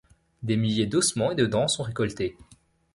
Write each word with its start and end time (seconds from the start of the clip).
Des 0.41 0.57
milliers 0.57 0.87
d'ossements 0.87 1.31
et 1.31 1.35
de 1.35 1.45
dents 1.45 1.67
sont 1.67 1.83
récoltés. 1.83 2.35